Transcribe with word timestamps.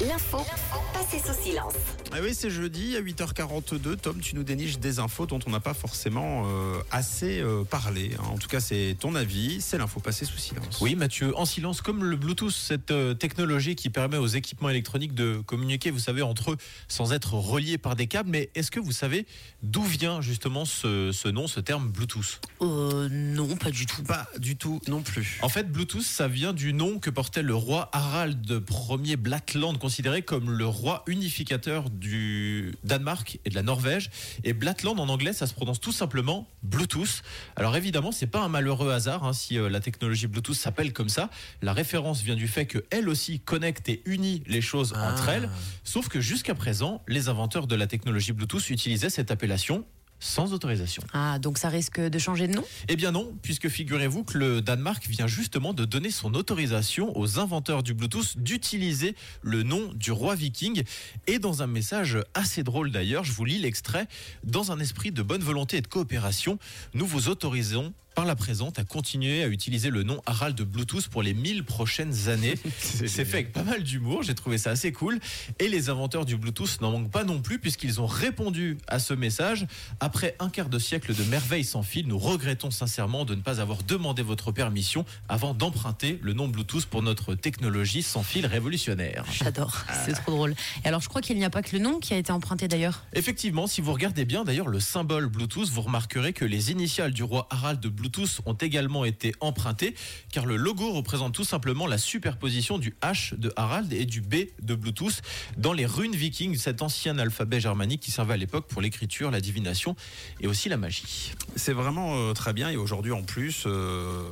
L'info 0.00 0.44
passée 0.92 1.22
sous 1.26 1.32
silence. 1.42 1.72
Ah 2.12 2.18
oui, 2.22 2.34
c'est 2.34 2.50
jeudi 2.50 2.96
à 2.96 3.00
8h42. 3.00 3.96
Tom, 3.96 4.20
tu 4.20 4.34
nous 4.36 4.42
déniches 4.42 4.78
des 4.78 4.98
infos 4.98 5.24
dont 5.26 5.38
on 5.46 5.50
n'a 5.50 5.60
pas 5.60 5.72
forcément 5.72 6.44
euh, 6.46 6.78
assez 6.90 7.40
euh, 7.40 7.64
parlé. 7.64 8.10
hein. 8.18 8.24
En 8.30 8.36
tout 8.36 8.48
cas, 8.48 8.60
c'est 8.60 8.94
ton 9.00 9.14
avis. 9.14 9.62
C'est 9.62 9.78
l'info 9.78 9.98
passée 10.00 10.26
sous 10.26 10.36
silence. 10.36 10.78
Oui, 10.82 10.96
Mathieu, 10.96 11.36
en 11.38 11.46
silence, 11.46 11.80
comme 11.80 12.04
le 12.04 12.16
Bluetooth, 12.16 12.50
cette 12.52 12.90
euh, 12.90 13.14
technologie 13.14 13.74
qui 13.74 13.88
permet 13.88 14.18
aux 14.18 14.26
équipements 14.26 14.68
électroniques 14.68 15.14
de 15.14 15.38
communiquer, 15.46 15.90
vous 15.90 15.98
savez, 15.98 16.20
entre 16.20 16.52
eux 16.52 16.56
sans 16.88 17.14
être 17.14 17.32
reliés 17.32 17.78
par 17.78 17.96
des 17.96 18.06
câbles. 18.06 18.28
Mais 18.28 18.50
est-ce 18.54 18.70
que 18.70 18.80
vous 18.80 18.92
savez 18.92 19.26
d'où 19.62 19.82
vient 19.82 20.20
justement 20.20 20.66
ce, 20.66 21.10
ce 21.12 21.28
nom, 21.28 21.46
ce 21.46 21.60
terme 21.60 21.88
Bluetooth? 21.88 22.40
Euh, 22.60 23.08
non, 23.10 23.56
pas 23.56 23.70
du 23.70 23.86
tout. 23.86 24.02
Pas 24.02 24.26
du 24.38 24.56
tout 24.56 24.78
non 24.88 25.00
plus. 25.00 25.38
En 25.40 25.48
fait, 25.48 25.72
Bluetooth, 25.72 26.02
ça 26.02 26.28
vient 26.28 26.52
du 26.52 26.74
nom 26.74 26.98
que 26.98 27.08
portait 27.08 27.42
le 27.42 27.54
roi 27.54 27.88
Harald 27.92 28.62
Ier 29.04 29.16
Blackland, 29.16 29.78
considéré 29.86 30.22
comme 30.22 30.50
le 30.50 30.66
roi 30.66 31.04
unificateur 31.06 31.90
du 31.90 32.74
Danemark 32.82 33.38
et 33.44 33.50
de 33.50 33.54
la 33.54 33.62
Norvège. 33.62 34.10
Et 34.42 34.52
Blackland 34.52 34.98
en 34.98 35.08
anglais, 35.08 35.32
ça 35.32 35.46
se 35.46 35.54
prononce 35.54 35.78
tout 35.80 35.92
simplement 35.92 36.48
Bluetooth. 36.64 37.22
Alors 37.54 37.76
évidemment, 37.76 38.10
c'est 38.10 38.26
pas 38.26 38.40
un 38.40 38.48
malheureux 38.48 38.90
hasard 38.90 39.22
hein, 39.22 39.32
si 39.32 39.56
euh, 39.56 39.68
la 39.68 39.78
technologie 39.78 40.26
Bluetooth 40.26 40.56
s'appelle 40.56 40.92
comme 40.92 41.08
ça. 41.08 41.30
La 41.62 41.72
référence 41.72 42.20
vient 42.22 42.34
du 42.34 42.48
fait 42.48 42.66
qu'elle 42.66 43.08
aussi 43.08 43.38
connecte 43.38 43.88
et 43.88 44.02
unit 44.06 44.42
les 44.48 44.60
choses 44.60 44.92
Ah. 44.96 45.12
entre 45.12 45.28
elles. 45.28 45.48
Sauf 45.84 46.08
que 46.08 46.20
jusqu'à 46.20 46.56
présent, 46.56 47.00
les 47.06 47.28
inventeurs 47.28 47.68
de 47.68 47.76
la 47.76 47.86
technologie 47.86 48.32
Bluetooth 48.32 48.68
utilisaient 48.70 49.08
cette 49.08 49.30
appellation 49.30 49.84
sans 50.18 50.52
autorisation. 50.52 51.02
Ah, 51.12 51.38
donc 51.38 51.58
ça 51.58 51.68
risque 51.68 52.00
de 52.00 52.18
changer 52.18 52.48
de 52.48 52.54
nom? 52.54 52.64
Eh 52.88 52.96
bien 52.96 53.12
non, 53.12 53.34
puisque 53.42 53.68
figurez-vous 53.68 54.24
que 54.24 54.38
le 54.38 54.60
Danemark 54.62 55.06
vient 55.06 55.26
justement 55.26 55.74
de 55.74 55.84
donner 55.84 56.10
son 56.10 56.34
autorisation 56.34 57.16
aux 57.16 57.38
inventeurs 57.38 57.82
du 57.82 57.94
Bluetooth 57.94 58.38
d'utiliser 58.38 59.14
le 59.42 59.62
nom 59.62 59.92
du 59.94 60.12
roi 60.12 60.34
viking. 60.34 60.82
Et 61.26 61.38
dans 61.38 61.62
un 61.62 61.66
message 61.66 62.18
assez 62.34 62.62
drôle 62.62 62.90
d'ailleurs, 62.90 63.24
je 63.24 63.32
vous 63.32 63.44
lis 63.44 63.58
l'extrait, 63.58 64.06
dans 64.44 64.72
un 64.72 64.80
esprit 64.80 65.12
de 65.12 65.22
bonne 65.22 65.42
volonté 65.42 65.78
et 65.78 65.82
de 65.82 65.86
coopération, 65.86 66.58
nous 66.94 67.06
vous 67.06 67.28
autorisons 67.28 67.92
par 68.16 68.24
la 68.24 68.34
présente 68.34 68.78
à 68.78 68.84
continuer 68.84 69.42
à 69.42 69.46
utiliser 69.46 69.90
le 69.90 70.02
nom 70.02 70.22
Harald 70.24 70.56
de 70.56 70.64
Bluetooth 70.64 71.06
pour 71.08 71.22
les 71.22 71.34
1000 71.34 71.64
prochaines 71.64 72.30
années. 72.30 72.54
C'est 72.78 73.26
fait 73.26 73.34
avec 73.34 73.52
pas 73.52 73.62
mal 73.62 73.82
d'humour, 73.82 74.22
j'ai 74.22 74.34
trouvé 74.34 74.56
ça 74.56 74.70
assez 74.70 74.90
cool. 74.90 75.20
Et 75.58 75.68
les 75.68 75.90
inventeurs 75.90 76.24
du 76.24 76.38
Bluetooth 76.38 76.80
n'en 76.80 76.92
manquent 76.92 77.10
pas 77.10 77.24
non 77.24 77.42
plus 77.42 77.58
puisqu'ils 77.58 78.00
ont 78.00 78.06
répondu 78.06 78.78
à 78.88 79.00
ce 79.00 79.12
message. 79.12 79.66
Après 80.00 80.34
un 80.40 80.48
quart 80.48 80.70
de 80.70 80.78
siècle 80.78 81.14
de 81.14 81.22
merveilles 81.24 81.62
sans 81.62 81.82
fil, 81.82 82.08
nous 82.08 82.16
regrettons 82.16 82.70
sincèrement 82.70 83.26
de 83.26 83.34
ne 83.34 83.42
pas 83.42 83.60
avoir 83.60 83.82
demandé 83.82 84.22
votre 84.22 84.50
permission 84.50 85.04
avant 85.28 85.52
d'emprunter 85.52 86.18
le 86.22 86.32
nom 86.32 86.48
Bluetooth 86.48 86.86
pour 86.86 87.02
notre 87.02 87.34
technologie 87.34 88.02
sans 88.02 88.22
fil 88.22 88.46
révolutionnaire. 88.46 89.26
J'adore, 89.30 89.84
c'est 90.06 90.14
trop 90.14 90.32
drôle. 90.32 90.54
Et 90.86 90.88
alors, 90.88 91.02
je 91.02 91.10
crois 91.10 91.20
qu'il 91.20 91.36
n'y 91.36 91.44
a 91.44 91.50
pas 91.50 91.60
que 91.60 91.76
le 91.76 91.82
nom 91.82 92.00
qui 92.00 92.14
a 92.14 92.16
été 92.16 92.32
emprunté 92.32 92.66
d'ailleurs. 92.66 93.04
Effectivement, 93.12 93.66
si 93.66 93.82
vous 93.82 93.92
regardez 93.92 94.24
bien 94.24 94.44
d'ailleurs 94.44 94.68
le 94.68 94.80
symbole 94.80 95.26
Bluetooth, 95.26 95.68
vous 95.68 95.82
remarquerez 95.82 96.32
que 96.32 96.46
les 96.46 96.70
initiales 96.70 97.12
du 97.12 97.22
roi 97.22 97.46
Harald 97.50 97.78
de 97.78 97.90
Bluetooth 97.90 98.05
ont 98.46 98.54
également 98.54 99.04
été 99.04 99.34
empruntées, 99.40 99.94
car 100.32 100.46
le 100.46 100.56
logo 100.56 100.92
représente 100.92 101.34
tout 101.34 101.44
simplement 101.44 101.86
la 101.86 101.98
superposition 101.98 102.78
du 102.78 102.94
H 103.02 103.34
de 103.36 103.52
Harald 103.56 103.92
et 103.92 104.06
du 104.06 104.20
B 104.20 104.46
de 104.62 104.74
Bluetooth 104.74 105.22
dans 105.56 105.72
les 105.72 105.86
runes 105.86 106.14
vikings, 106.14 106.56
cet 106.56 106.82
ancien 106.82 107.18
alphabet 107.18 107.60
germanique 107.60 108.00
qui 108.00 108.10
servait 108.10 108.34
à 108.34 108.38
l'époque 108.38 108.66
pour 108.68 108.82
l'écriture, 108.82 109.30
la 109.30 109.40
divination 109.40 109.96
et 110.40 110.46
aussi 110.46 110.68
la 110.68 110.76
magie. 110.76 111.32
C'est 111.56 111.72
vraiment 111.72 112.16
euh, 112.16 112.32
très 112.32 112.52
bien. 112.52 112.70
Et 112.70 112.76
aujourd'hui, 112.76 113.12
en 113.12 113.22
plus, 113.22 113.64
euh, 113.66 114.28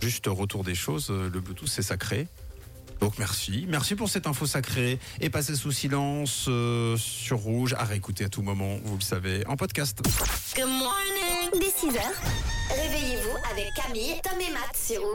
juste 0.00 0.26
retour 0.26 0.64
des 0.64 0.74
choses, 0.74 1.08
euh, 1.10 1.30
le 1.30 1.40
Bluetooth, 1.40 1.68
c'est 1.68 1.82
sacré. 1.82 2.28
Donc 3.00 3.18
merci, 3.18 3.64
merci 3.66 3.94
pour 3.94 4.10
cette 4.10 4.26
info 4.26 4.46
sacrée 4.46 4.98
et 5.20 5.30
passez 5.30 5.56
sous 5.56 5.72
silence 5.72 6.46
euh, 6.48 6.98
sur 6.98 7.38
Rouge 7.38 7.74
à 7.78 7.84
réécouter 7.84 8.24
à 8.24 8.28
tout 8.28 8.42
moment, 8.42 8.78
vous 8.84 8.96
le 8.96 9.02
savez, 9.02 9.46
en 9.46 9.56
podcast. 9.56 10.00
Good 10.54 10.66
morning. 10.66 11.50
Dès 11.54 11.70
6h, 11.70 12.00
réveillez-vous 13.00 13.36
avec 13.50 13.72
Camille, 13.74 14.20
Tom 14.22 14.38
et 14.40 14.52
Matt 14.52 14.76
sur 14.76 15.02
Rouge. 15.02 15.10